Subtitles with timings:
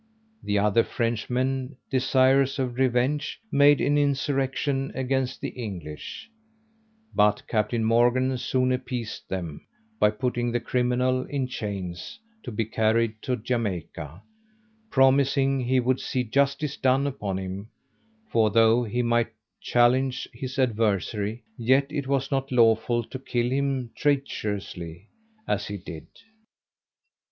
[0.41, 6.27] The other Frenchmen, desirous of revenge, made an insurrection against the English;
[7.13, 9.61] but Captain Morgan soon appeased them,
[9.99, 14.23] by putting the criminal in chains to be carried to Jamaica,
[14.89, 17.69] promising he would see justice done upon him;
[18.27, 19.29] for though he might
[19.61, 25.09] challenge his adversary, yet it was not lawful to kill him treacherously,
[25.47, 26.07] as he did.